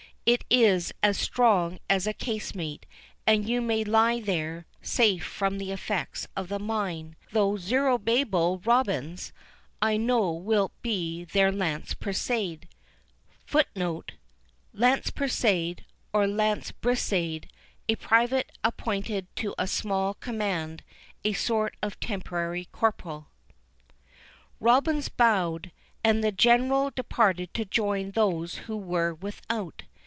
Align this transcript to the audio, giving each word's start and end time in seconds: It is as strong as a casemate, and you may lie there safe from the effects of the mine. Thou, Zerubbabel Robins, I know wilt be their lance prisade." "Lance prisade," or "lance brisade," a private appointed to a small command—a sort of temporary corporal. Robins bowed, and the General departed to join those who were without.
It 0.23 0.43
is 0.51 0.93
as 1.01 1.17
strong 1.17 1.79
as 1.89 2.05
a 2.05 2.13
casemate, 2.13 2.85
and 3.25 3.49
you 3.49 3.59
may 3.59 3.83
lie 3.83 4.19
there 4.19 4.67
safe 4.79 5.25
from 5.25 5.57
the 5.57 5.71
effects 5.71 6.27
of 6.37 6.47
the 6.47 6.59
mine. 6.59 7.15
Thou, 7.31 7.57
Zerubbabel 7.57 8.59
Robins, 8.59 9.33
I 9.81 9.97
know 9.97 10.31
wilt 10.31 10.79
be 10.83 11.25
their 11.25 11.51
lance 11.51 11.95
prisade." 11.95 12.67
"Lance 14.73 15.09
prisade," 15.11 15.85
or 16.13 16.27
"lance 16.27 16.71
brisade," 16.71 17.49
a 17.89 17.95
private 17.95 18.51
appointed 18.63 19.25
to 19.37 19.55
a 19.57 19.65
small 19.65 20.13
command—a 20.13 21.33
sort 21.33 21.75
of 21.81 21.99
temporary 21.99 22.65
corporal. 22.71 23.29
Robins 24.59 25.09
bowed, 25.09 25.71
and 26.03 26.23
the 26.23 26.31
General 26.31 26.91
departed 26.91 27.51
to 27.55 27.65
join 27.65 28.11
those 28.11 28.53
who 28.69 28.77
were 28.77 29.15
without. 29.15 29.81